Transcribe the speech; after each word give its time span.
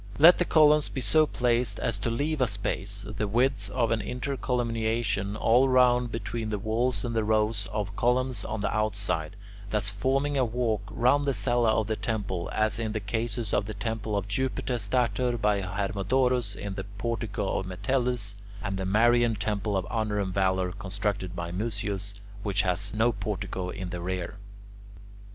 Let 0.17 0.39
the 0.39 0.45
columns 0.45 0.89
be 0.89 0.99
so 0.99 1.27
placed 1.27 1.79
as 1.79 1.95
to 1.99 2.09
leave 2.09 2.41
a 2.41 2.47
space, 2.47 3.05
the 3.07 3.27
width 3.27 3.69
of 3.69 3.91
an 3.91 4.01
intercolumniation, 4.01 5.35
all 5.35 5.69
round 5.69 6.11
between 6.11 6.49
the 6.49 6.57
walls 6.57 7.05
and 7.05 7.15
the 7.15 7.23
rows 7.23 7.67
of 7.71 7.95
columns 7.95 8.43
on 8.43 8.61
the 8.61 8.75
outside, 8.75 9.35
thus 9.69 9.91
forming 9.91 10.37
a 10.37 10.43
walk 10.43 10.81
round 10.89 11.25
the 11.25 11.35
cella 11.35 11.69
of 11.79 11.85
the 11.85 11.95
temple, 11.95 12.49
as 12.51 12.79
in 12.79 12.93
the 12.93 12.99
cases 12.99 13.53
of 13.53 13.67
the 13.67 13.75
temple 13.75 14.17
of 14.17 14.27
Jupiter 14.27 14.79
Stator 14.79 15.37
by 15.37 15.61
Hermodorus 15.61 16.55
in 16.55 16.73
the 16.73 16.85
Portico 16.97 17.59
of 17.59 17.67
Metellus, 17.67 18.35
and 18.63 18.77
the 18.79 18.87
Marian 18.87 19.35
temple 19.35 19.77
of 19.77 19.85
Honour 19.85 20.19
and 20.19 20.33
Valour 20.33 20.71
constructed 20.71 21.35
by 21.35 21.51
Mucius, 21.51 22.19
which 22.41 22.63
has 22.63 22.91
no 22.91 23.11
portico 23.11 23.69
in 23.69 23.91
the 23.91 24.01
rear. 24.01 24.37